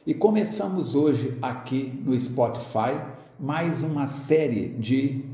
[0.06, 3.00] E começamos hoje aqui no Spotify
[3.38, 5.24] mais uma série de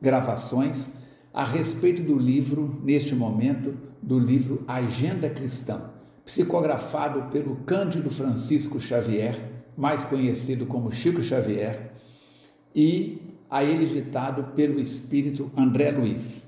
[0.00, 0.90] gravações
[1.32, 5.90] a respeito do livro, neste momento, do livro Agenda Cristã,
[6.24, 9.38] psicografado pelo Cândido Francisco Xavier,
[9.76, 11.92] mais conhecido como Chico Xavier,
[12.74, 16.45] e a ele ditado pelo espírito André Luiz.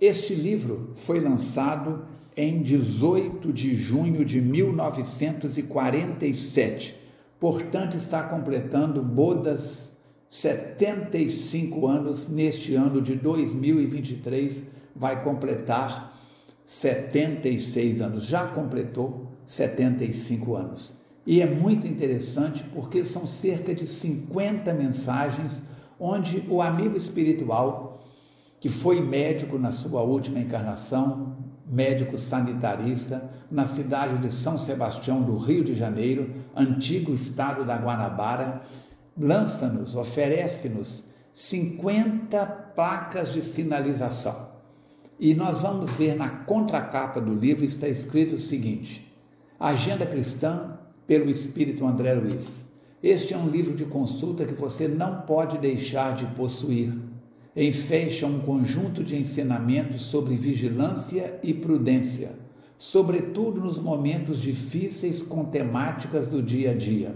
[0.00, 6.96] Este livro foi lançado em 18 de junho de 1947,
[7.38, 9.92] portanto, está completando bodas
[10.28, 12.28] 75 anos.
[12.28, 14.64] Neste ano de 2023,
[14.96, 16.12] vai completar
[16.64, 20.92] 76 anos, já completou 75 anos.
[21.26, 25.62] E é muito interessante porque são cerca de 50 mensagens
[26.00, 27.93] onde o amigo espiritual
[28.64, 35.36] que foi médico na sua última encarnação, médico sanitarista, na cidade de São Sebastião do
[35.36, 38.62] Rio de Janeiro, antigo estado da Guanabara,
[39.18, 44.48] lança-nos, oferece-nos 50 placas de sinalização.
[45.20, 49.14] E nós vamos ver na contracapa do livro está escrito o seguinte:
[49.60, 52.64] Agenda Cristã pelo Espírito André Luiz.
[53.02, 57.12] Este é um livro de consulta que você não pode deixar de possuir
[57.56, 62.32] enfecha um conjunto de ensinamentos sobre vigilância e prudência,
[62.76, 67.14] sobretudo nos momentos difíceis com temáticas do dia a dia.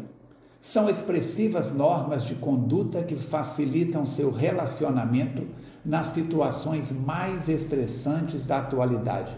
[0.60, 5.46] São expressivas normas de conduta que facilitam seu relacionamento
[5.84, 9.34] nas situações mais estressantes da atualidade.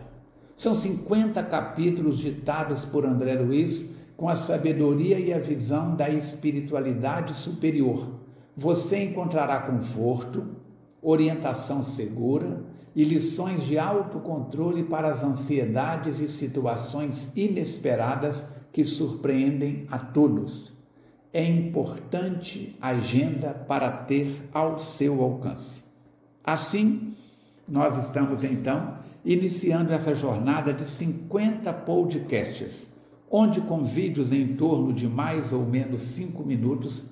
[0.57, 7.35] São 50 capítulos ditados por André Luiz com a sabedoria e a visão da espiritualidade
[7.35, 8.21] superior.
[8.55, 10.45] Você encontrará conforto,
[11.03, 12.63] orientação segura
[12.95, 20.73] e lições de autocontrole para as ansiedades e situações inesperadas que surpreendem a todos.
[21.33, 25.83] É importante agenda para ter ao seu alcance.
[26.43, 27.15] Assim,
[27.69, 32.89] nós estamos então iniciando essa jornada de 50 podcasts,
[33.31, 37.05] onde com vídeos em torno de mais ou menos cinco minutos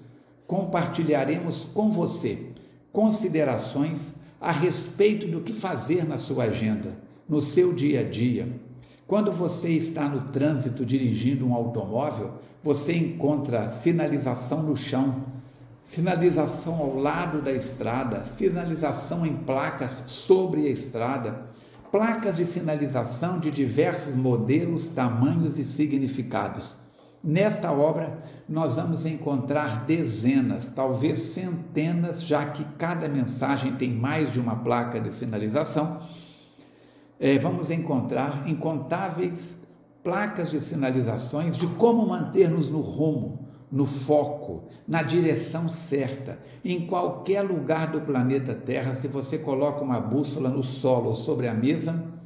[0.47, 2.49] compartilharemos com você
[2.93, 6.93] considerações a respeito do que fazer na sua agenda,
[7.29, 8.49] no seu dia a dia.
[9.07, 15.25] Quando você está no trânsito dirigindo um automóvel, você encontra sinalização no chão,
[15.83, 21.47] sinalização ao lado da estrada, sinalização em placas sobre a estrada,
[21.91, 26.77] placas de sinalização de diversos modelos, tamanhos e significados.
[27.23, 34.39] Nesta obra, nós vamos encontrar dezenas, talvez centenas, já que cada mensagem tem mais de
[34.39, 36.01] uma placa de sinalização.
[37.19, 39.57] É, vamos encontrar incontáveis
[40.03, 46.39] placas de sinalizações de como manter-nos no rumo, no foco, na direção certa.
[46.65, 51.49] Em qualquer lugar do planeta Terra, se você coloca uma bússola no solo ou sobre
[51.49, 52.18] a mesa,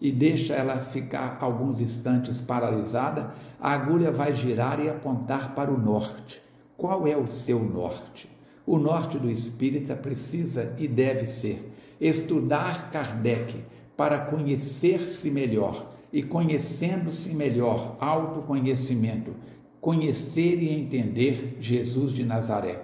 [0.00, 5.78] e deixa ela ficar alguns instantes paralisada, a agulha vai girar e apontar para o
[5.78, 6.40] norte.
[6.76, 8.30] Qual é o seu norte?
[8.64, 13.64] O norte do espírita precisa e deve ser estudar Kardec
[13.96, 19.34] para conhecer-se melhor e conhecendo-se melhor, autoconhecimento,
[19.80, 22.82] conhecer e entender Jesus de Nazaré,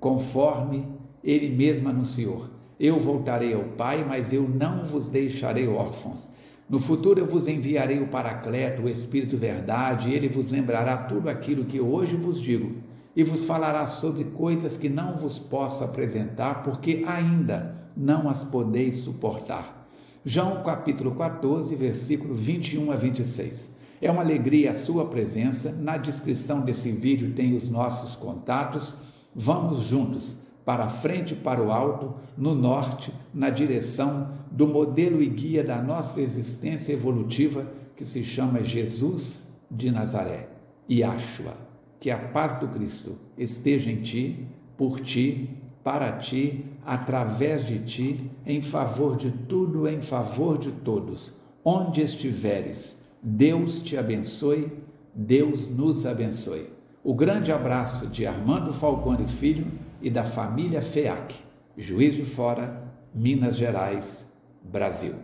[0.00, 0.86] conforme
[1.22, 2.46] ele mesmo anunciou.
[2.78, 6.28] Eu voltarei ao Pai, mas eu não vos deixarei órfãos.
[6.68, 11.28] No futuro eu vos enviarei o Paracleto, o Espírito Verdade, e ele vos lembrará tudo
[11.28, 12.76] aquilo que hoje vos digo,
[13.14, 18.96] e vos falará sobre coisas que não vos posso apresentar, porque ainda não as podeis
[18.96, 19.88] suportar.
[20.24, 23.70] João capítulo 14, versículo 21 a 26.
[24.02, 25.70] É uma alegria a sua presença.
[25.70, 28.92] Na descrição desse vídeo tem os nossos contatos.
[29.32, 35.62] Vamos juntos para frente para o alto, no norte, na direção do modelo e guia
[35.62, 39.40] da nossa existência evolutiva que se chama Jesus
[39.70, 40.48] de Nazaré.
[40.90, 41.54] Yahshua,
[42.00, 45.50] que a paz do Cristo esteja em ti, por ti,
[45.84, 48.16] para ti, através de ti,
[48.46, 51.34] em favor de tudo, em favor de todos.
[51.62, 54.72] Onde estiveres, Deus te abençoe,
[55.14, 56.70] Deus nos abençoe.
[57.04, 59.66] O grande abraço de Armando Falcone Filho
[60.00, 61.34] e da família FEAC,
[61.76, 62.85] Juiz de Fora,
[63.16, 64.26] Minas Gerais,
[64.62, 65.14] Brasil.